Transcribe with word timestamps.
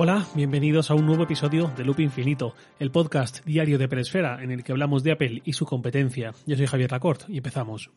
Hola, 0.00 0.28
bienvenidos 0.32 0.92
a 0.92 0.94
un 0.94 1.06
nuevo 1.06 1.24
episodio 1.24 1.72
de 1.76 1.84
Loop 1.84 1.98
Infinito, 1.98 2.54
el 2.78 2.92
podcast 2.92 3.44
diario 3.44 3.78
de 3.78 3.88
Peresfera 3.88 4.40
en 4.44 4.52
el 4.52 4.62
que 4.62 4.70
hablamos 4.70 5.02
de 5.02 5.10
Apple 5.10 5.42
y 5.44 5.54
su 5.54 5.66
competencia. 5.66 6.34
Yo 6.46 6.54
soy 6.54 6.66
Javier 6.66 6.92
Lacorte 6.92 7.24
y 7.26 7.38
empezamos. 7.38 7.90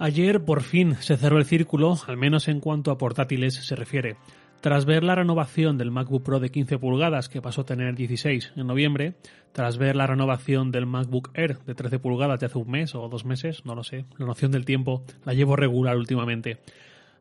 Ayer 0.00 0.44
por 0.44 0.62
fin 0.64 0.96
se 0.98 1.16
cerró 1.16 1.38
el 1.38 1.44
círculo, 1.44 1.96
al 2.08 2.16
menos 2.16 2.48
en 2.48 2.58
cuanto 2.58 2.90
a 2.90 2.98
portátiles 2.98 3.54
se 3.54 3.76
refiere. 3.76 4.16
Tras 4.60 4.84
ver 4.84 5.04
la 5.04 5.14
renovación 5.14 5.78
del 5.78 5.92
MacBook 5.92 6.24
Pro 6.24 6.40
de 6.40 6.50
15 6.50 6.78
pulgadas, 6.78 7.28
que 7.28 7.40
pasó 7.40 7.60
a 7.60 7.66
tener 7.66 7.94
16 7.94 8.54
en 8.56 8.66
noviembre, 8.66 9.14
tras 9.52 9.78
ver 9.78 9.94
la 9.94 10.08
renovación 10.08 10.72
del 10.72 10.86
MacBook 10.86 11.30
Air 11.34 11.60
de 11.60 11.76
13 11.76 12.00
pulgadas 12.00 12.40
de 12.40 12.46
hace 12.46 12.58
un 12.58 12.68
mes 12.68 12.96
o 12.96 13.08
dos 13.08 13.24
meses, 13.24 13.64
no 13.64 13.76
lo 13.76 13.84
sé, 13.84 14.06
la 14.16 14.26
noción 14.26 14.50
del 14.50 14.64
tiempo 14.64 15.04
la 15.24 15.34
llevo 15.34 15.54
regular 15.54 15.96
últimamente. 15.96 16.58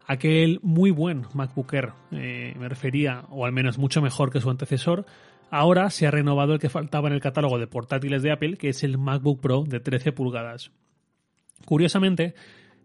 Aquel 0.08 0.60
muy 0.64 0.90
buen 0.90 1.26
MacBook 1.34 1.74
Air, 1.74 1.92
eh, 2.12 2.56
me 2.58 2.70
refería, 2.70 3.26
o 3.30 3.46
al 3.46 3.52
menos 3.52 3.78
mucho 3.78 4.02
mejor 4.02 4.32
que 4.32 4.40
su 4.40 4.50
antecesor, 4.50 5.06
ahora 5.52 5.90
se 5.90 6.08
ha 6.08 6.12
renovado 6.12 6.54
el 6.54 6.60
que 6.60 6.70
faltaba 6.70 7.10
en 7.10 7.14
el 7.14 7.22
catálogo 7.22 7.60
de 7.60 7.68
portátiles 7.68 8.24
de 8.24 8.32
Apple, 8.32 8.58
que 8.58 8.70
es 8.70 8.84
el 8.84 8.98
MacBook 8.98 9.42
Pro 9.42 9.64
de 9.64 9.82
13 9.82 10.14
pulgadas. 10.14 10.72
Curiosamente, 11.66 12.36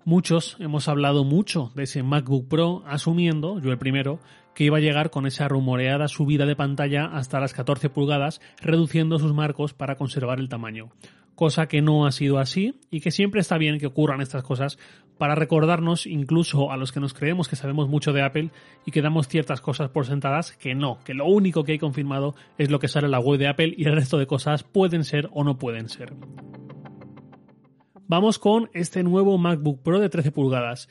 Muchos 0.05 0.57
hemos 0.59 0.89
hablado 0.89 1.23
mucho 1.23 1.71
de 1.77 1.85
ese 1.85 2.03
MacBook 2.03 2.49
Pro, 2.49 2.83
asumiendo, 2.87 3.61
yo 3.61 3.71
el 3.71 3.79
primero, 3.79 4.19
que 4.53 4.65
iba 4.65 4.79
a 4.79 4.81
llegar 4.81 5.11
con 5.11 5.27
esa 5.27 5.47
rumoreada 5.47 6.09
subida 6.09 6.45
de 6.45 6.57
pantalla 6.57 7.05
hasta 7.05 7.39
las 7.39 7.53
14 7.55 7.89
pulgadas, 7.89 8.41
reduciendo 8.61 9.21
sus 9.21 9.33
marcos 9.33 9.75
para 9.75 9.95
conservar 9.95 10.41
el 10.41 10.49
tamaño. 10.49 10.91
Cosa 11.35 11.67
que 11.67 11.83
no 11.83 12.07
ha 12.07 12.13
sido 12.13 12.39
así 12.39 12.79
y 12.91 13.01
que 13.01 13.11
siempre 13.11 13.41
está 13.41 13.59
bien 13.59 13.79
que 13.79 13.87
ocurran 13.87 14.21
estas 14.21 14.43
cosas 14.43 14.79
para 15.19 15.35
recordarnos 15.35 16.07
incluso 16.07 16.71
a 16.71 16.77
los 16.77 16.93
que 16.93 17.01
nos 17.01 17.15
creemos 17.15 17.49
que 17.49 17.57
sabemos 17.57 17.89
mucho 17.89 18.13
de 18.13 18.23
Apple 18.23 18.51
y 18.85 18.91
que 18.91 19.03
damos 19.03 19.29
ciertas 19.29 19.61
cosas 19.61 19.91
por 19.91 20.05
sentadas 20.05 20.53
que 20.53 20.75
no, 20.75 20.99
que 21.05 21.15
lo 21.15 21.27
único 21.27 21.65
que 21.65 21.73
hay 21.73 21.79
confirmado 21.79 22.35
es 22.59 22.71
lo 22.71 22.79
que 22.79 22.89
sale 22.89 23.07
en 23.07 23.13
la 23.13 23.21
web 23.21 23.39
de 23.39 23.49
Apple 23.49 23.75
y 23.77 23.85
el 23.85 23.95
resto 23.95 24.19
de 24.19 24.27
cosas 24.27 24.63
pueden 24.63 25.05
ser 25.05 25.29
o 25.33 25.45
no 25.45 25.59
pueden 25.59 25.89
ser. 25.89 26.13
Vamos 28.09 28.39
con 28.39 28.69
este 28.75 29.03
nuevo 29.03 29.39
MacBook 29.39 29.83
Pro 29.83 29.99
de 29.99 30.11
13 30.11 30.33
pulgadas. 30.33 30.89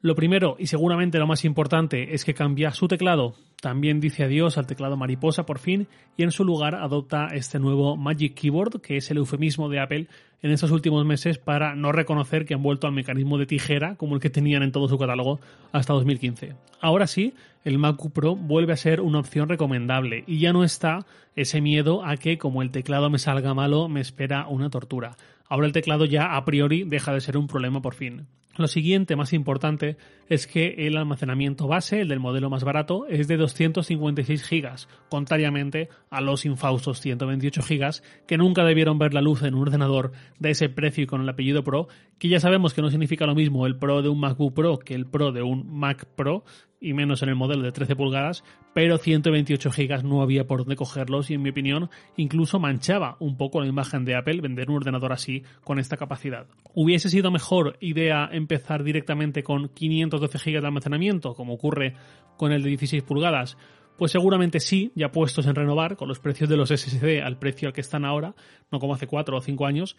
Lo 0.00 0.14
primero 0.14 0.56
y 0.58 0.66
seguramente 0.66 1.18
lo 1.18 1.26
más 1.26 1.44
importante 1.44 2.14
es 2.14 2.24
que 2.24 2.34
cambia 2.34 2.72
su 2.72 2.88
teclado. 2.88 3.36
También 3.64 3.98
dice 3.98 4.24
adiós 4.24 4.58
al 4.58 4.66
teclado 4.66 4.98
mariposa 4.98 5.46
por 5.46 5.58
fin 5.58 5.88
y 6.18 6.22
en 6.22 6.32
su 6.32 6.44
lugar 6.44 6.74
adopta 6.74 7.28
este 7.32 7.58
nuevo 7.58 7.96
Magic 7.96 8.34
Keyboard, 8.34 8.82
que 8.82 8.98
es 8.98 9.10
el 9.10 9.16
eufemismo 9.16 9.70
de 9.70 9.80
Apple 9.80 10.06
en 10.42 10.50
estos 10.50 10.70
últimos 10.70 11.06
meses 11.06 11.38
para 11.38 11.74
no 11.74 11.90
reconocer 11.90 12.44
que 12.44 12.52
han 12.52 12.62
vuelto 12.62 12.86
al 12.86 12.92
mecanismo 12.92 13.38
de 13.38 13.46
tijera 13.46 13.96
como 13.96 14.16
el 14.16 14.20
que 14.20 14.28
tenían 14.28 14.62
en 14.62 14.70
todo 14.70 14.86
su 14.86 14.98
catálogo 14.98 15.40
hasta 15.72 15.94
2015. 15.94 16.52
Ahora 16.82 17.06
sí, 17.06 17.32
el 17.64 17.78
MacBook 17.78 18.12
Pro 18.12 18.36
vuelve 18.36 18.74
a 18.74 18.76
ser 18.76 19.00
una 19.00 19.20
opción 19.20 19.48
recomendable 19.48 20.24
y 20.26 20.40
ya 20.40 20.52
no 20.52 20.62
está 20.62 21.06
ese 21.34 21.62
miedo 21.62 22.04
a 22.04 22.18
que 22.18 22.36
como 22.36 22.60
el 22.60 22.70
teclado 22.70 23.08
me 23.08 23.18
salga 23.18 23.54
malo 23.54 23.88
me 23.88 24.02
espera 24.02 24.46
una 24.46 24.68
tortura. 24.68 25.16
Ahora 25.48 25.66
el 25.66 25.72
teclado 25.72 26.04
ya 26.04 26.36
a 26.36 26.44
priori 26.44 26.84
deja 26.84 27.14
de 27.14 27.22
ser 27.22 27.38
un 27.38 27.46
problema 27.46 27.80
por 27.80 27.94
fin. 27.94 28.26
Lo 28.56 28.68
siguiente, 28.68 29.16
más 29.16 29.32
importante, 29.32 29.96
es 30.28 30.46
que 30.46 30.86
el 30.86 30.96
almacenamiento 30.96 31.66
base, 31.66 32.00
el 32.00 32.08
del 32.08 32.20
modelo 32.20 32.50
más 32.50 32.62
barato, 32.62 33.04
es 33.08 33.26
de 33.26 33.36
256 33.36 34.48
GB, 34.48 34.86
contrariamente 35.10 35.88
a 36.08 36.20
los 36.20 36.44
infaustos 36.44 37.00
128 37.00 37.62
GB, 37.62 38.00
que 38.28 38.38
nunca 38.38 38.64
debieron 38.64 38.96
ver 38.98 39.12
la 39.12 39.22
luz 39.22 39.42
en 39.42 39.54
un 39.54 39.62
ordenador 39.62 40.12
de 40.38 40.50
ese 40.50 40.68
precio 40.68 41.02
y 41.02 41.06
con 41.06 41.20
el 41.20 41.28
apellido 41.28 41.64
Pro, 41.64 41.88
que 42.18 42.28
ya 42.28 42.38
sabemos 42.38 42.74
que 42.74 42.82
no 42.82 42.90
significa 42.90 43.26
lo 43.26 43.34
mismo 43.34 43.66
el 43.66 43.76
Pro 43.76 44.02
de 44.02 44.08
un 44.08 44.20
MacBook 44.20 44.54
Pro 44.54 44.78
que 44.78 44.94
el 44.94 45.06
Pro 45.06 45.32
de 45.32 45.42
un 45.42 45.76
Mac 45.76 46.06
Pro, 46.14 46.44
y 46.84 46.92
menos 46.92 47.22
en 47.22 47.30
el 47.30 47.34
modelo 47.34 47.62
de 47.62 47.72
13 47.72 47.96
pulgadas, 47.96 48.44
pero 48.74 48.98
128 48.98 49.70
GB 49.70 50.04
no 50.04 50.22
había 50.22 50.46
por 50.46 50.60
dónde 50.60 50.76
cogerlos 50.76 51.30
y 51.30 51.34
en 51.34 51.42
mi 51.42 51.50
opinión 51.50 51.90
incluso 52.16 52.60
manchaba 52.60 53.16
un 53.20 53.36
poco 53.36 53.60
la 53.60 53.66
imagen 53.66 54.04
de 54.04 54.16
Apple 54.16 54.40
vender 54.40 54.68
un 54.70 54.76
ordenador 54.76 55.12
así 55.12 55.42
con 55.64 55.78
esta 55.78 55.96
capacidad. 55.96 56.46
¿Hubiese 56.74 57.08
sido 57.08 57.30
mejor 57.30 57.76
idea 57.80 58.28
empezar 58.30 58.84
directamente 58.84 59.42
con 59.42 59.68
512 59.68 60.38
GB 60.38 60.60
de 60.60 60.66
almacenamiento, 60.66 61.34
como 61.34 61.54
ocurre 61.54 61.94
con 62.36 62.52
el 62.52 62.62
de 62.62 62.68
16 62.70 63.02
pulgadas? 63.02 63.56
Pues 63.96 64.10
seguramente 64.12 64.58
sí, 64.58 64.90
ya 64.96 65.12
puestos 65.12 65.46
en 65.46 65.54
renovar, 65.54 65.96
con 65.96 66.08
los 66.08 66.18
precios 66.18 66.50
de 66.50 66.56
los 66.56 66.68
SSD 66.68 67.22
al 67.22 67.38
precio 67.38 67.68
al 67.68 67.74
que 67.74 67.80
están 67.80 68.04
ahora, 68.04 68.34
no 68.72 68.80
como 68.80 68.94
hace 68.94 69.06
4 69.06 69.36
o 69.36 69.40
5 69.40 69.66
años, 69.66 69.96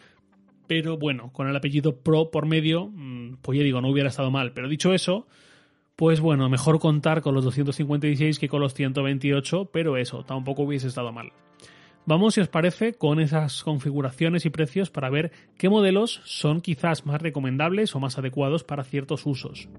pero 0.68 0.98
bueno, 0.98 1.32
con 1.32 1.48
el 1.48 1.56
apellido 1.56 1.98
Pro 2.02 2.32
por 2.32 2.46
medio, 2.46 2.88
mm, 2.88 3.38
pues 3.42 3.58
ya 3.58 3.64
digo, 3.64 3.82
no 3.82 3.90
hubiera 3.90 4.10
estado 4.10 4.32
mal. 4.32 4.54
Pero 4.54 4.68
dicho 4.68 4.94
eso, 4.94 5.28
pues 5.96 6.20
bueno, 6.20 6.50
mejor 6.50 6.80
contar 6.80 7.22
con 7.22 7.34
los 7.36 7.44
256 7.46 8.40
que 8.40 8.50
con 8.50 8.62
los 8.62 8.74
128, 8.74 9.70
pero 9.72 9.98
eso, 9.98 10.24
tampoco 10.24 10.64
hubiese 10.64 10.88
estado 10.88 11.12
mal. 11.12 11.32
Vamos, 12.08 12.36
si 12.36 12.42
os 12.42 12.50
parece, 12.50 12.94
con 12.94 13.20
esas 13.20 13.64
configuraciones 13.64 14.46
y 14.46 14.52
precios 14.52 14.92
para 14.92 15.10
ver 15.10 15.32
qué 15.58 15.70
modelos 15.70 16.22
son 16.24 16.62
quizás 16.62 17.06
más 17.06 17.22
recomendables 17.22 17.96
o 17.96 18.00
más 18.00 18.20
adecuados 18.20 18.64
para 18.64 18.84
ciertos 18.84 19.26
usos. 19.26 19.70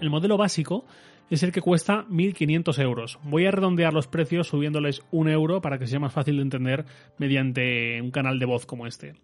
El 0.00 0.08
modelo 0.08 0.38
básico 0.38 0.86
es 1.28 1.42
el 1.42 1.52
que 1.52 1.60
cuesta 1.60 2.06
1.500 2.08 2.80
euros. 2.80 3.18
Voy 3.24 3.46
a 3.46 3.50
redondear 3.50 3.92
los 3.92 4.06
precios 4.06 4.48
subiéndoles 4.48 5.02
un 5.10 5.28
euro 5.28 5.60
para 5.60 5.78
que 5.78 5.86
sea 5.86 5.98
más 5.98 6.12
fácil 6.12 6.36
de 6.36 6.42
entender 6.42 6.84
mediante 7.18 8.00
un 8.00 8.10
canal 8.10 8.38
de 8.38 8.46
voz 8.46 8.66
como 8.66 8.86
este. 8.86 9.14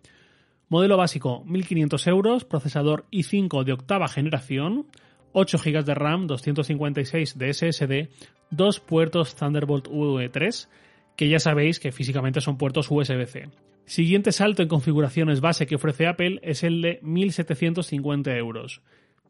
Modelo 0.69 0.97
básico 0.97 1.43
1.500 1.47 2.07
euros, 2.09 2.45
procesador 2.45 3.05
i5 3.11 3.65
de 3.65 3.73
octava 3.73 4.09
generación, 4.09 4.87
8 5.33 5.59
GB 5.59 5.85
de 5.85 5.95
RAM, 5.95 6.27
256 6.27 7.39
de 7.39 7.55
SSD, 7.55 8.09
dos 8.51 8.81
puertos 8.81 9.35
Thunderbolt 9.35 9.89
V3, 9.89 10.69
que 11.17 11.29
ya 11.29 11.39
sabéis 11.39 11.81
que 11.81 11.93
físicamente 11.93 12.41
son 12.41 12.59
puertos 12.59 12.91
USB-C. 12.91 13.49
Siguiente 13.85 14.33
salto 14.33 14.63
en 14.63 14.69
configuraciones 14.69 15.41
base 15.41 15.67
que 15.67 15.75
ofrece 15.75 16.07
Apple 16.07 16.41
es 16.43 16.63
el 16.63 16.81
de 16.81 17.01
1.750 17.03 18.37
euros. 18.37 18.83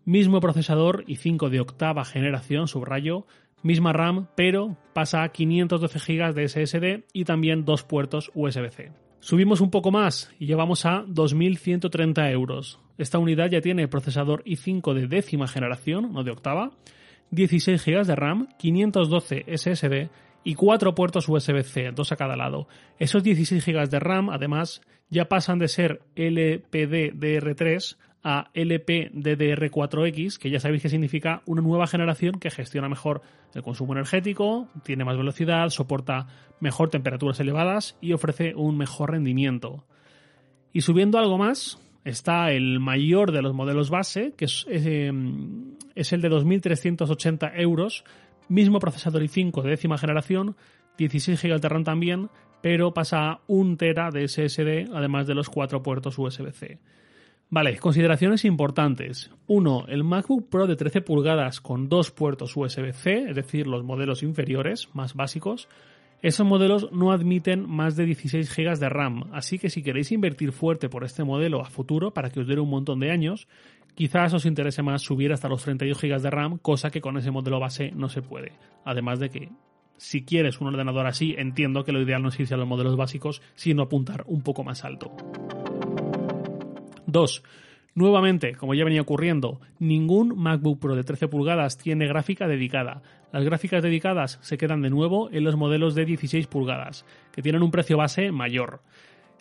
Mismo 0.04 0.40
procesador 0.40 1.04
y 1.06 1.16
5 1.16 1.50
de 1.50 1.60
octava 1.60 2.04
generación, 2.04 2.68
subrayo, 2.68 3.26
misma 3.62 3.92
RAM, 3.92 4.28
pero 4.36 4.76
pasa 4.92 5.22
a 5.22 5.30
512 5.30 5.98
GB 5.98 6.34
de 6.34 6.48
SSD 6.48 7.04
y 7.12 7.24
también 7.24 7.64
dos 7.64 7.84
puertos 7.84 8.30
USB-C. 8.34 8.92
Subimos 9.20 9.60
un 9.60 9.70
poco 9.70 9.90
más 9.90 10.32
y 10.38 10.46
llevamos 10.46 10.86
a 10.86 11.04
2.130 11.04 12.30
euros. 12.32 12.80
Esta 12.96 13.18
unidad 13.18 13.50
ya 13.50 13.60
tiene 13.60 13.86
procesador 13.86 14.42
i5 14.44 14.94
de 14.94 15.06
décima 15.06 15.46
generación, 15.46 16.12
no 16.12 16.24
de 16.24 16.30
octava, 16.30 16.70
16 17.30 17.84
GB 17.84 18.06
de 18.06 18.16
RAM, 18.16 18.48
512 18.58 19.44
SSD 19.46 20.08
y 20.42 20.54
4 20.54 20.94
puertos 20.94 21.28
USB-C, 21.28 21.92
dos 21.92 22.12
a 22.12 22.16
cada 22.16 22.34
lado. 22.34 22.66
Esos 22.98 23.22
16 23.22 23.64
GB 23.64 23.90
de 23.90 24.00
RAM, 24.00 24.30
además, 24.30 24.80
ya 25.10 25.26
pasan 25.26 25.58
de 25.58 25.68
ser 25.68 26.00
LPDDR3 26.16 27.96
a 28.22 28.50
LPDDR4X, 28.54 30.38
que 30.38 30.50
ya 30.50 30.60
sabéis 30.60 30.82
que 30.82 30.88
significa 30.88 31.42
una 31.46 31.62
nueva 31.62 31.86
generación 31.86 32.38
que 32.38 32.50
gestiona 32.50 32.88
mejor 32.88 33.22
el 33.54 33.62
consumo 33.62 33.92
energético, 33.94 34.68
tiene 34.84 35.04
más 35.04 35.16
velocidad, 35.16 35.70
soporta 35.70 36.26
mejor 36.60 36.90
temperaturas 36.90 37.40
elevadas 37.40 37.96
y 38.00 38.12
ofrece 38.12 38.54
un 38.54 38.76
mejor 38.76 39.12
rendimiento. 39.12 39.84
Y 40.72 40.82
subiendo 40.82 41.18
algo 41.18 41.38
más, 41.38 41.78
está 42.04 42.52
el 42.52 42.80
mayor 42.80 43.32
de 43.32 43.42
los 43.42 43.54
modelos 43.54 43.90
base, 43.90 44.34
que 44.36 44.44
es, 44.44 44.66
em, 44.68 45.76
el 45.94 46.20
de 46.20 46.28
2.380 46.28 47.52
euros, 47.56 48.04
mismo 48.48 48.78
procesador 48.78 49.22
i5 49.22 49.62
de 49.62 49.70
décima 49.70 49.98
generación, 49.98 50.56
16 50.98 51.40
GB 51.40 51.60
de 51.60 51.68
RAM 51.68 51.84
también, 51.84 52.28
pero 52.60 52.92
pasa 52.92 53.30
a 53.30 53.40
1 53.46 53.76
tera 53.76 54.10
de 54.10 54.24
SSD, 54.28 54.90
además 54.94 55.26
de 55.26 55.34
los 55.34 55.48
cuatro 55.48 55.82
puertos 55.82 56.18
USB-C. 56.18 56.78
Vale, 57.52 57.78
consideraciones 57.78 58.44
importantes. 58.44 59.32
Uno, 59.48 59.84
El 59.88 60.04
MacBook 60.04 60.48
Pro 60.48 60.68
de 60.68 60.76
13 60.76 61.00
pulgadas 61.00 61.60
con 61.60 61.88
dos 61.88 62.12
puertos 62.12 62.56
USB-C, 62.56 63.30
es 63.30 63.34
decir, 63.34 63.66
los 63.66 63.82
modelos 63.82 64.22
inferiores, 64.22 64.88
más 64.94 65.14
básicos, 65.14 65.68
esos 66.22 66.46
modelos 66.46 66.92
no 66.92 67.10
admiten 67.10 67.68
más 67.68 67.96
de 67.96 68.04
16 68.04 68.54
GB 68.54 68.78
de 68.78 68.88
RAM, 68.88 69.30
así 69.32 69.58
que 69.58 69.68
si 69.68 69.82
queréis 69.82 70.12
invertir 70.12 70.52
fuerte 70.52 70.88
por 70.88 71.02
este 71.02 71.24
modelo 71.24 71.60
a 71.60 71.70
futuro 71.70 72.12
para 72.14 72.30
que 72.30 72.38
os 72.38 72.46
dure 72.46 72.60
un 72.60 72.70
montón 72.70 73.00
de 73.00 73.10
años, 73.10 73.48
quizás 73.96 74.32
os 74.32 74.46
interese 74.46 74.82
más 74.82 75.02
subir 75.02 75.32
hasta 75.32 75.48
los 75.48 75.64
32 75.64 76.00
GB 76.00 76.20
de 76.20 76.30
RAM, 76.30 76.58
cosa 76.58 76.90
que 76.90 77.00
con 77.00 77.16
ese 77.16 77.32
modelo 77.32 77.58
base 77.58 77.90
no 77.90 78.08
se 78.08 78.22
puede. 78.22 78.52
Además 78.84 79.18
de 79.18 79.28
que 79.28 79.48
si 79.96 80.24
quieres 80.24 80.60
un 80.60 80.68
ordenador 80.68 81.08
así, 81.08 81.34
entiendo 81.36 81.82
que 81.82 81.90
lo 81.90 82.00
ideal 82.00 82.22
no 82.22 82.28
es 82.28 82.38
irse 82.38 82.54
a 82.54 82.58
los 82.58 82.68
modelos 82.68 82.96
básicos, 82.96 83.42
sino 83.56 83.82
apuntar 83.82 84.22
un 84.28 84.42
poco 84.42 84.62
más 84.62 84.84
alto. 84.84 85.10
2. 87.12 87.42
Nuevamente, 87.94 88.54
como 88.54 88.74
ya 88.74 88.84
venía 88.84 89.02
ocurriendo, 89.02 89.60
ningún 89.78 90.36
MacBook 90.36 90.78
Pro 90.78 90.94
de 90.94 91.02
13 91.02 91.28
pulgadas 91.28 91.76
tiene 91.76 92.06
gráfica 92.06 92.46
dedicada. 92.46 93.02
Las 93.32 93.44
gráficas 93.44 93.82
dedicadas 93.82 94.38
se 94.42 94.58
quedan 94.58 94.82
de 94.82 94.90
nuevo 94.90 95.28
en 95.32 95.44
los 95.44 95.56
modelos 95.56 95.94
de 95.94 96.04
16 96.04 96.46
pulgadas, 96.46 97.04
que 97.32 97.42
tienen 97.42 97.62
un 97.62 97.70
precio 97.70 97.96
base 97.96 98.30
mayor. 98.30 98.80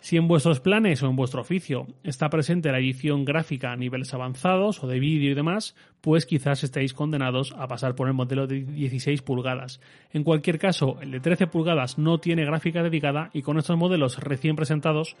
Si 0.00 0.16
en 0.16 0.28
vuestros 0.28 0.60
planes 0.60 1.02
o 1.02 1.08
en 1.08 1.16
vuestro 1.16 1.42
oficio 1.42 1.86
está 2.02 2.30
presente 2.30 2.72
la 2.72 2.78
edición 2.78 3.26
gráfica 3.26 3.70
a 3.70 3.76
niveles 3.76 4.14
avanzados 4.14 4.82
o 4.82 4.86
de 4.86 4.98
vídeo 4.98 5.30
y 5.30 5.34
demás, 5.34 5.76
pues 6.00 6.24
quizás 6.24 6.64
estéis 6.64 6.94
condenados 6.94 7.54
a 7.58 7.68
pasar 7.68 7.94
por 7.94 8.08
el 8.08 8.14
modelo 8.14 8.46
de 8.46 8.62
16 8.64 9.20
pulgadas. 9.20 9.80
En 10.10 10.24
cualquier 10.24 10.58
caso, 10.58 10.96
el 11.02 11.10
de 11.10 11.20
13 11.20 11.48
pulgadas 11.48 11.98
no 11.98 12.18
tiene 12.18 12.46
gráfica 12.46 12.82
dedicada 12.82 13.28
y 13.34 13.42
con 13.42 13.58
estos 13.58 13.76
modelos 13.76 14.18
recién 14.18 14.56
presentados, 14.56 15.16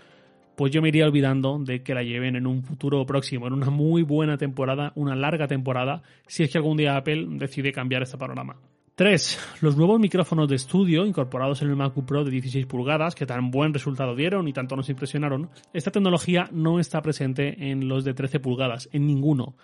pues 0.60 0.74
yo 0.74 0.82
me 0.82 0.88
iría 0.88 1.06
olvidando 1.06 1.58
de 1.58 1.82
que 1.82 1.94
la 1.94 2.02
lleven 2.02 2.36
en 2.36 2.46
un 2.46 2.62
futuro 2.62 3.06
próximo, 3.06 3.46
en 3.46 3.54
una 3.54 3.70
muy 3.70 4.02
buena 4.02 4.36
temporada, 4.36 4.92
una 4.94 5.16
larga 5.16 5.48
temporada, 5.48 6.02
si 6.26 6.42
es 6.42 6.52
que 6.52 6.58
algún 6.58 6.76
día 6.76 6.98
Apple 6.98 7.28
decide 7.30 7.72
cambiar 7.72 8.02
este 8.02 8.18
panorama. 8.18 8.56
3. 8.94 9.56
Los 9.62 9.78
nuevos 9.78 9.98
micrófonos 9.98 10.50
de 10.50 10.56
estudio 10.56 11.06
incorporados 11.06 11.62
en 11.62 11.70
el 11.70 11.76
MacBook 11.76 12.04
Pro 12.04 12.24
de 12.24 12.30
16 12.30 12.66
pulgadas, 12.66 13.14
que 13.14 13.24
tan 13.24 13.50
buen 13.50 13.72
resultado 13.72 14.14
dieron 14.14 14.48
y 14.48 14.52
tanto 14.52 14.76
nos 14.76 14.90
impresionaron, 14.90 15.48
esta 15.72 15.92
tecnología 15.92 16.50
no 16.52 16.78
está 16.78 17.00
presente 17.00 17.70
en 17.70 17.88
los 17.88 18.04
de 18.04 18.12
13 18.12 18.40
pulgadas, 18.40 18.90
en 18.92 19.06
ninguno. 19.06 19.54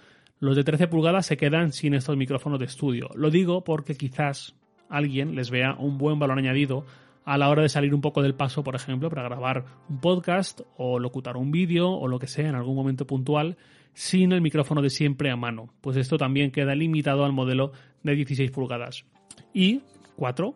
Los 0.40 0.56
de 0.56 0.64
13 0.64 0.88
pulgadas 0.88 1.26
se 1.26 1.36
quedan 1.36 1.72
sin 1.72 1.92
estos 1.92 2.16
micrófonos 2.16 2.58
de 2.58 2.64
estudio. 2.64 3.10
Lo 3.16 3.28
digo 3.28 3.64
porque 3.64 3.96
quizás 3.96 4.56
alguien 4.88 5.34
les 5.34 5.50
vea 5.50 5.74
un 5.78 5.98
buen 5.98 6.18
valor 6.18 6.38
añadido 6.38 6.86
a 7.26 7.36
la 7.36 7.50
hora 7.50 7.62
de 7.62 7.68
salir 7.68 7.92
un 7.92 8.00
poco 8.00 8.22
del 8.22 8.36
paso, 8.36 8.62
por 8.62 8.76
ejemplo, 8.76 9.10
para 9.10 9.24
grabar 9.24 9.64
un 9.90 10.00
podcast 10.00 10.60
o 10.76 11.00
locutar 11.00 11.36
un 11.36 11.50
vídeo 11.50 11.90
o 11.90 12.06
lo 12.06 12.20
que 12.20 12.28
sea 12.28 12.48
en 12.48 12.54
algún 12.54 12.76
momento 12.76 13.04
puntual 13.04 13.58
sin 13.92 14.30
el 14.30 14.40
micrófono 14.40 14.80
de 14.80 14.90
siempre 14.90 15.30
a 15.30 15.36
mano. 15.36 15.74
Pues 15.80 15.96
esto 15.96 16.18
también 16.18 16.52
queda 16.52 16.76
limitado 16.76 17.24
al 17.24 17.32
modelo 17.32 17.72
de 18.04 18.14
16 18.14 18.52
pulgadas. 18.52 19.04
Y 19.52 19.80
4. 20.14 20.54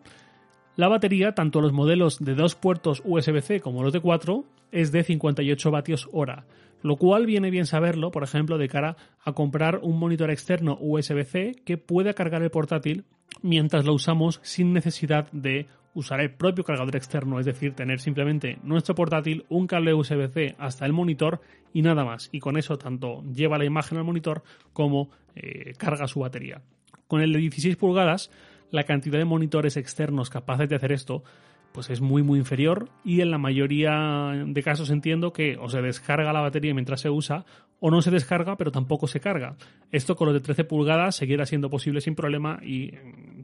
La 0.77 0.87
batería, 0.87 1.33
tanto 1.35 1.59
los 1.59 1.73
modelos 1.73 2.19
de 2.23 2.35
dos 2.35 2.55
puertos 2.55 3.01
USB-C 3.03 3.59
como 3.59 3.83
los 3.83 3.91
de 3.91 3.99
4, 3.99 4.45
es 4.71 4.93
de 4.93 5.03
58 5.03 5.71
vatios 5.71 6.07
hora, 6.13 6.45
lo 6.81 6.95
cual 6.95 7.25
viene 7.25 7.51
bien 7.51 7.65
saberlo, 7.65 8.11
por 8.11 8.23
ejemplo, 8.23 8.57
de 8.57 8.69
cara 8.69 8.95
a 9.25 9.33
comprar 9.33 9.79
un 9.83 9.99
monitor 9.99 10.31
externo 10.31 10.77
USB-C 10.79 11.55
que 11.65 11.77
pueda 11.77 12.13
cargar 12.13 12.41
el 12.43 12.49
portátil 12.49 13.03
mientras 13.41 13.85
lo 13.85 13.93
usamos 13.93 14.39
sin 14.43 14.71
necesidad 14.71 15.29
de 15.33 15.67
usar 15.93 16.21
el 16.21 16.31
propio 16.31 16.63
cargador 16.63 16.95
externo, 16.95 17.39
es 17.39 17.45
decir, 17.45 17.73
tener 17.73 17.99
simplemente 17.99 18.57
nuestro 18.63 18.95
portátil, 18.95 19.45
un 19.49 19.67
cable 19.67 19.93
USB-C 19.93 20.55
hasta 20.57 20.85
el 20.85 20.93
monitor 20.93 21.41
y 21.73 21.81
nada 21.81 22.05
más. 22.05 22.29
Y 22.31 22.39
con 22.39 22.57
eso 22.57 22.77
tanto 22.77 23.23
lleva 23.23 23.57
la 23.57 23.65
imagen 23.65 23.97
al 23.97 24.03
monitor 24.03 24.43
como 24.73 25.09
eh, 25.35 25.73
carga 25.77 26.07
su 26.07 26.21
batería. 26.21 26.61
Con 27.07 27.21
el 27.21 27.33
de 27.33 27.39
16 27.39 27.75
pulgadas 27.75 28.31
la 28.71 28.83
cantidad 28.85 29.19
de 29.19 29.25
monitores 29.25 29.77
externos 29.77 30.29
capaces 30.29 30.69
de 30.69 30.75
hacer 30.75 30.91
esto 30.93 31.23
pues 31.71 31.89
es 31.89 32.01
muy 32.01 32.21
muy 32.21 32.39
inferior 32.39 32.89
y 33.03 33.21
en 33.21 33.31
la 33.31 33.37
mayoría 33.37 34.33
de 34.45 34.63
casos 34.63 34.89
entiendo 34.89 35.31
que 35.31 35.57
o 35.57 35.69
se 35.69 35.81
descarga 35.81 36.33
la 36.33 36.41
batería 36.41 36.73
mientras 36.73 37.01
se 37.01 37.09
usa 37.09 37.45
o 37.79 37.89
no 37.89 38.01
se 38.01 38.11
descarga 38.11 38.57
pero 38.57 38.71
tampoco 38.71 39.07
se 39.07 39.19
carga. 39.19 39.55
Esto 39.91 40.15
con 40.15 40.27
los 40.27 40.33
de 40.33 40.41
13 40.41 40.65
pulgadas 40.65 41.15
seguirá 41.15 41.45
siendo 41.45 41.69
posible 41.69 42.01
sin 42.01 42.15
problema 42.15 42.59
y 42.61 42.91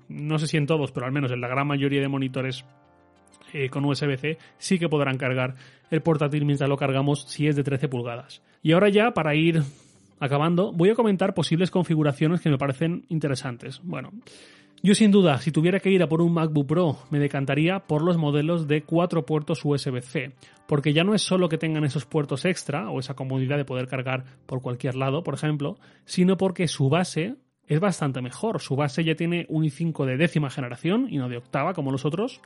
no 0.09 0.39
sé 0.39 0.47
si 0.47 0.57
en 0.57 0.65
todos, 0.65 0.91
pero 0.91 1.05
al 1.05 1.11
menos 1.11 1.31
en 1.31 1.41
la 1.41 1.47
gran 1.47 1.67
mayoría 1.67 2.01
de 2.01 2.07
monitores 2.07 2.65
eh, 3.53 3.69
con 3.69 3.85
USB-C 3.85 4.37
sí 4.57 4.77
que 4.77 4.89
podrán 4.89 5.17
cargar 5.17 5.55
el 5.89 6.01
portátil 6.01 6.45
mientras 6.45 6.69
lo 6.69 6.77
cargamos 6.77 7.23
si 7.23 7.47
es 7.47 7.55
de 7.55 7.63
13 7.63 7.87
pulgadas. 7.87 8.41
Y 8.61 8.73
ahora 8.73 8.89
ya 8.89 9.11
para 9.11 9.35
ir 9.35 9.61
acabando 10.19 10.73
voy 10.73 10.89
a 10.89 10.95
comentar 10.95 11.33
posibles 11.33 11.71
configuraciones 11.71 12.41
que 12.41 12.49
me 12.49 12.57
parecen 12.57 13.05
interesantes. 13.09 13.79
Bueno, 13.83 14.11
yo 14.83 14.93
sin 14.93 15.11
duda, 15.11 15.39
si 15.39 15.51
tuviera 15.51 15.79
que 15.79 15.89
ir 15.89 16.03
a 16.03 16.07
por 16.07 16.21
un 16.21 16.33
MacBook 16.33 16.67
Pro, 16.67 16.97
me 17.09 17.19
decantaría 17.19 17.79
por 17.79 18.03
los 18.03 18.17
modelos 18.17 18.67
de 18.67 18.83
cuatro 18.83 19.25
puertos 19.25 19.65
USB-C, 19.65 20.33
porque 20.67 20.93
ya 20.93 21.03
no 21.03 21.15
es 21.15 21.23
solo 21.23 21.49
que 21.49 21.57
tengan 21.57 21.83
esos 21.83 22.05
puertos 22.05 22.45
extra 22.45 22.89
o 22.89 22.99
esa 22.99 23.15
comodidad 23.15 23.57
de 23.57 23.65
poder 23.65 23.87
cargar 23.87 24.25
por 24.45 24.61
cualquier 24.61 24.95
lado, 24.95 25.23
por 25.23 25.33
ejemplo, 25.33 25.77
sino 26.05 26.37
porque 26.37 26.67
su 26.67 26.89
base 26.89 27.37
es 27.67 27.79
bastante 27.79 28.21
mejor. 28.21 28.61
Su 28.61 28.75
base 28.75 29.03
ya 29.03 29.15
tiene 29.15 29.45
un 29.49 29.63
i5 29.63 30.05
de 30.05 30.17
décima 30.17 30.49
generación 30.49 31.07
y 31.09 31.17
no 31.17 31.29
de 31.29 31.37
octava 31.37 31.73
como 31.73 31.91
los 31.91 32.05
otros, 32.05 32.41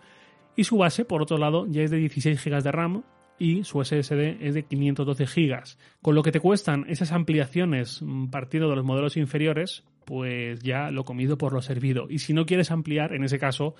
y 0.55 0.63
su 0.63 0.77
base, 0.77 1.05
por 1.05 1.21
otro 1.21 1.37
lado, 1.37 1.65
ya 1.67 1.81
es 1.81 1.91
de 1.91 1.97
16 1.97 2.43
GB 2.43 2.61
de 2.61 2.71
RAM 2.71 3.03
y 3.39 3.63
su 3.63 3.83
SSD 3.83 4.37
es 4.41 4.53
de 4.53 4.63
512 4.63 5.25
GB. 5.25 5.63
Con 6.01 6.15
lo 6.15 6.23
que 6.23 6.31
te 6.31 6.39
cuestan 6.39 6.85
esas 6.89 7.11
ampliaciones 7.11 8.01
mm, 8.01 8.27
partiendo 8.27 8.69
de 8.69 8.75
los 8.75 8.85
modelos 8.85 9.17
inferiores, 9.17 9.83
pues 10.05 10.61
ya 10.61 10.91
lo 10.91 11.05
comido 11.05 11.37
por 11.37 11.53
lo 11.53 11.61
servido. 11.61 12.07
Y 12.09 12.19
si 12.19 12.33
no 12.33 12.45
quieres 12.45 12.71
ampliar, 12.71 13.13
en 13.13 13.23
ese 13.23 13.39
caso, 13.39 13.75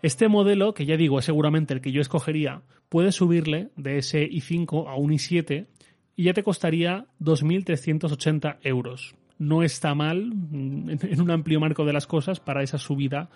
Este 0.00 0.28
modelo, 0.28 0.74
que 0.74 0.86
ya 0.86 0.96
digo 0.96 1.18
es 1.18 1.24
seguramente 1.24 1.74
el 1.74 1.80
que 1.80 1.90
yo 1.90 2.00
escogería, 2.00 2.62
puedes 2.88 3.16
subirle 3.16 3.70
de 3.76 3.98
ese 3.98 4.30
i5 4.30 4.88
a 4.88 4.94
un 4.94 5.10
i7 5.10 5.66
y 6.14 6.24
ya 6.24 6.32
te 6.32 6.44
costaría 6.44 7.06
2.380 7.20 8.58
euros. 8.62 9.16
No 9.38 9.64
está 9.64 9.94
mal 9.96 10.32
mm, 10.32 10.90
en 11.02 11.20
un 11.20 11.30
amplio 11.32 11.58
marco 11.58 11.84
de 11.84 11.92
las 11.92 12.06
cosas 12.06 12.38
para 12.38 12.62
esa 12.62 12.78
subida 12.78 13.28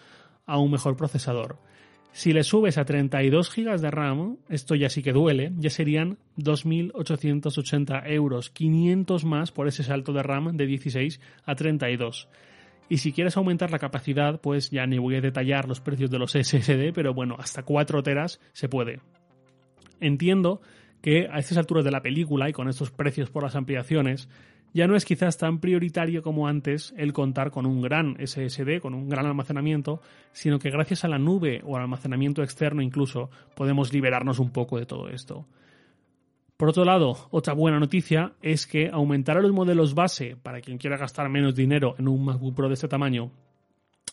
a 0.47 0.59
un 0.59 0.71
mejor 0.71 0.97
procesador. 0.97 1.59
Si 2.13 2.33
le 2.33 2.43
subes 2.43 2.79
a 2.79 2.85
32 2.85 3.55
GB 3.55 3.81
de 3.81 3.91
RAM, 3.91 4.39
esto 4.49 4.75
ya 4.75 4.89
sí 4.89 5.03
que 5.03 5.13
duele, 5.13 5.53
ya 5.57 5.71
serían 5.71 6.19
2.880 6.37 8.11
euros, 8.11 8.51
500 8.51 9.25
más 9.25 9.53
por 9.53 9.69
ese 9.69 9.85
salto 9.85 10.13
de 10.13 10.23
RAM 10.23 10.57
de 10.57 10.67
16 10.67 11.21
a 11.45 11.55
32. 11.55 12.29
Y 12.89 12.99
si 12.99 13.13
quieres 13.13 13.37
aumentar 13.37 13.71
la 13.71 13.79
capacidad, 13.79 14.41
pues 14.41 14.71
ya 14.71 14.87
ni 14.87 14.99
voy 14.99 15.17
a 15.17 15.21
detallar 15.21 15.69
los 15.69 15.81
precios 15.81 16.11
de 16.11 16.19
los 16.19 16.33
SSD, 16.33 16.93
pero 16.95 17.13
bueno, 17.15 17.37
hasta 17.39 17.63
4 17.63 18.03
teras 18.03 18.41
se 18.53 18.69
puede. 18.69 19.01
Entiendo 20.01 20.61
que 21.03 21.29
a 21.31 21.39
estas 21.39 21.59
alturas 21.59 21.85
de 21.85 21.91
la 21.91 22.03
película 22.03 22.49
y 22.49 22.53
con 22.53 22.69
estos 22.69 22.91
precios 22.91 23.31
por 23.31 23.43
las 23.43 23.55
ampliaciones, 23.55 24.29
ya 24.73 24.87
no 24.87 24.97
es 24.97 25.05
quizás 25.05 25.39
tan 25.39 25.61
prioritario 25.61 26.23
como 26.23 26.49
antes 26.49 26.95
el 26.97 27.13
contar 27.13 27.51
con 27.51 27.67
un 27.67 27.81
gran 27.81 28.17
SSD, 28.25 28.81
con 28.81 28.95
un 28.95 29.09
gran 29.09 29.27
almacenamiento, 29.27 30.01
sino 30.33 30.59
que 30.59 30.71
gracias 30.71 31.05
a 31.05 31.09
la 31.09 31.19
nube 31.19 31.63
o 31.65 31.77
al 31.77 31.83
almacenamiento 31.83 32.43
externo 32.43 32.83
incluso 32.83 33.31
podemos 33.55 33.93
liberarnos 33.93 34.39
un 34.39 34.51
poco 34.51 34.79
de 34.79 34.87
todo 34.87 35.09
esto. 35.09 35.47
Por 36.57 36.71
otro 36.71 36.85
lado, 36.85 37.17
otra 37.31 37.55
buena 37.55 37.79
noticia 37.79 38.33
es 38.43 38.67
que 38.67 38.91
aumentar 38.93 39.39
a 39.39 39.43
los 39.43 39.53
modelos 39.53 39.95
base 39.95 40.37
para 40.43 40.61
quien 40.61 40.79
quiera 40.79 40.97
gastar 40.97 41.29
menos 41.29 41.55
dinero 41.55 41.95
en 41.99 42.09
un 42.09 42.25
MacBook 42.25 42.55
Pro 42.55 42.69
de 42.69 42.75
este 42.75 42.89
tamaño, 42.89 43.31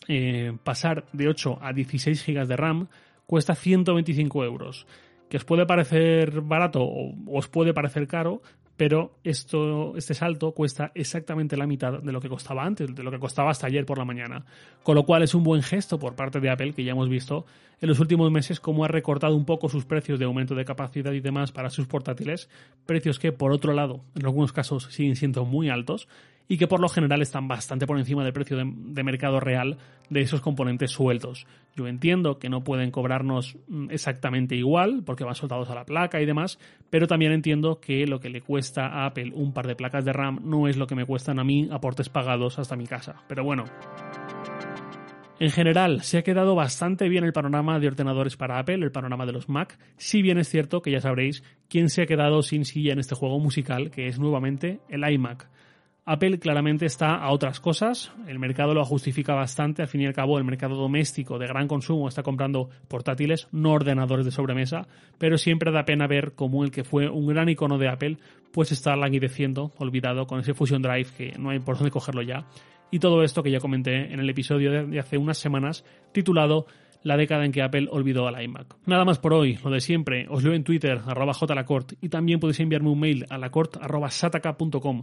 eh, 0.06 0.56
pasar 0.62 1.06
de 1.12 1.28
8 1.28 1.58
a 1.60 1.72
16 1.72 2.24
GB 2.24 2.46
de 2.46 2.56
RAM 2.56 2.88
cuesta 3.26 3.56
125 3.56 4.44
euros 4.44 4.86
que 5.28 5.36
os 5.36 5.44
puede 5.44 5.66
parecer 5.66 6.40
barato 6.40 6.82
o 6.82 7.14
os 7.26 7.48
puede 7.48 7.74
parecer 7.74 8.06
caro, 8.06 8.42
pero 8.76 9.18
esto, 9.24 9.96
este 9.96 10.14
salto 10.14 10.52
cuesta 10.52 10.92
exactamente 10.94 11.56
la 11.56 11.66
mitad 11.66 12.02
de 12.02 12.12
lo 12.12 12.20
que 12.20 12.28
costaba 12.28 12.64
antes, 12.64 12.94
de 12.94 13.02
lo 13.02 13.10
que 13.10 13.18
costaba 13.18 13.50
hasta 13.50 13.66
ayer 13.66 13.86
por 13.86 13.98
la 13.98 14.04
mañana. 14.04 14.44
Con 14.82 14.94
lo 14.94 15.04
cual 15.04 15.22
es 15.22 15.34
un 15.34 15.44
buen 15.44 15.62
gesto 15.62 15.98
por 15.98 16.14
parte 16.14 16.40
de 16.40 16.50
Apple, 16.50 16.74
que 16.74 16.84
ya 16.84 16.92
hemos 16.92 17.08
visto 17.08 17.46
en 17.80 17.88
los 17.88 18.00
últimos 18.00 18.30
meses 18.30 18.60
cómo 18.60 18.84
ha 18.84 18.88
recortado 18.88 19.34
un 19.34 19.44
poco 19.44 19.68
sus 19.68 19.84
precios 19.84 20.18
de 20.18 20.24
aumento 20.26 20.54
de 20.54 20.64
capacidad 20.64 21.12
y 21.12 21.20
demás 21.20 21.52
para 21.52 21.70
sus 21.70 21.86
portátiles, 21.86 22.48
precios 22.84 23.18
que 23.18 23.32
por 23.32 23.52
otro 23.52 23.72
lado 23.72 24.00
en 24.14 24.26
algunos 24.26 24.52
casos 24.52 24.84
siguen 24.90 25.16
siendo 25.16 25.44
muy 25.44 25.68
altos 25.70 26.08
y 26.48 26.58
que 26.58 26.66
por 26.66 26.80
lo 26.80 26.88
general 26.88 27.22
están 27.22 27.48
bastante 27.48 27.86
por 27.86 27.98
encima 27.98 28.24
del 28.24 28.32
precio 28.32 28.56
de, 28.56 29.02
mercado 29.04 29.40
real 29.40 29.78
de 30.10 30.20
esos 30.20 30.40
componentes 30.40 30.90
sueltos. 30.90 31.46
Yo 31.74 31.86
entiendo 31.86 32.38
que 32.38 32.48
no 32.48 32.62
pueden 32.62 32.90
cobrarnos 32.90 33.56
mm, 33.68 33.90
exactamente 33.90 34.54
igual 34.54 35.02
porque 35.04 35.24
van 35.24 35.34
soltados 35.34 35.70
a 35.70 35.74
la 35.74 35.84
placa 35.84 36.20
y 36.20 36.26
demás, 36.26 36.58
pero 36.90 37.06
también 37.06 37.32
entiendo 37.32 37.80
que 37.80 38.06
lo 38.06 38.20
que 38.20 38.30
le 38.30 38.40
cuesta 38.40 38.86
a 38.86 39.06
Apple 39.06 39.32
un 39.34 39.52
par 39.52 39.66
de 39.66 39.76
placas 39.76 40.04
de 40.04 40.12
RAM 40.12 40.40
no 40.44 40.68
es 40.68 40.76
lo 40.76 40.86
que 40.86 40.94
me 40.94 41.06
cuestan 41.06 41.38
a 41.38 41.44
mí 41.44 41.68
aportes 41.70 42.08
pagados 42.08 42.58
hasta 42.58 42.76
mi 42.76 42.86
casa. 42.86 43.22
Pero 43.28 43.44
bueno. 43.44 43.64
En 45.38 45.50
general, 45.50 46.00
se 46.00 46.16
ha 46.16 46.22
quedado 46.22 46.54
bastante 46.54 47.10
bien 47.10 47.22
el 47.22 47.34
panorama 47.34 47.78
de 47.78 47.88
ordenadores 47.88 48.38
para 48.38 48.58
Apple, 48.58 48.76
el 48.76 48.90
panorama 48.90 49.26
de 49.26 49.32
los 49.32 49.50
Mac, 49.50 49.78
si 49.98 50.22
bien 50.22 50.38
es 50.38 50.48
cierto 50.48 50.80
que 50.80 50.90
ya 50.90 51.00
sabréis 51.00 51.42
quién 51.68 51.90
se 51.90 52.02
ha 52.02 52.06
quedado 52.06 52.40
sin 52.40 52.64
silla 52.64 52.94
en 52.94 53.00
este 53.00 53.14
juego 53.14 53.38
musical, 53.38 53.90
que 53.90 54.06
es 54.06 54.18
nuevamente 54.18 54.80
el 54.88 55.06
iMac. 55.06 55.50
Apple 56.08 56.38
claramente 56.38 56.86
está 56.86 57.16
a 57.16 57.32
otras 57.32 57.58
cosas, 57.58 58.12
el 58.28 58.38
mercado 58.38 58.74
lo 58.74 58.84
justifica 58.84 59.34
bastante, 59.34 59.82
al 59.82 59.88
fin 59.88 60.02
y 60.02 60.06
al 60.06 60.14
cabo 60.14 60.38
el 60.38 60.44
mercado 60.44 60.76
doméstico 60.76 61.36
de 61.36 61.48
gran 61.48 61.66
consumo 61.66 62.06
está 62.06 62.22
comprando 62.22 62.70
portátiles, 62.86 63.48
no 63.50 63.72
ordenadores 63.72 64.24
de 64.24 64.30
sobremesa, 64.30 64.86
pero 65.18 65.36
siempre 65.36 65.72
da 65.72 65.84
pena 65.84 66.06
ver 66.06 66.34
cómo 66.36 66.62
el 66.62 66.70
que 66.70 66.84
fue 66.84 67.10
un 67.10 67.26
gran 67.26 67.48
icono 67.48 67.76
de 67.76 67.88
Apple 67.88 68.18
pues 68.52 68.70
está 68.70 68.94
languideciendo, 68.94 69.72
olvidado 69.78 70.28
con 70.28 70.38
ese 70.38 70.54
Fusion 70.54 70.80
Drive 70.80 71.08
que 71.18 71.32
no 71.40 71.50
hay 71.50 71.58
por 71.58 71.74
dónde 71.74 71.90
cogerlo 71.90 72.22
ya, 72.22 72.46
y 72.92 73.00
todo 73.00 73.24
esto 73.24 73.42
que 73.42 73.50
ya 73.50 73.58
comenté 73.58 74.12
en 74.12 74.20
el 74.20 74.30
episodio 74.30 74.86
de 74.86 75.00
hace 75.00 75.18
unas 75.18 75.38
semanas 75.38 75.84
titulado 76.12 76.66
la 77.02 77.16
década 77.16 77.44
en 77.44 77.50
que 77.50 77.62
Apple 77.62 77.88
olvidó 77.90 78.28
al 78.28 78.40
iMac. 78.40 78.76
Nada 78.86 79.04
más 79.04 79.18
por 79.18 79.32
hoy, 79.34 79.58
lo 79.64 79.70
de 79.70 79.80
siempre, 79.80 80.26
os 80.28 80.44
leo 80.44 80.54
en 80.54 80.62
Twitter, 80.62 81.00
arroba 81.04 81.34
jlacort, 81.34 81.94
y 82.00 82.08
también 82.08 82.38
podéis 82.38 82.60
enviarme 82.60 82.90
un 82.90 83.00
mail 83.00 83.26
a 83.28 83.38
lacort 83.38 83.76
arroba 83.80 84.08
sataka.com. 84.08 85.02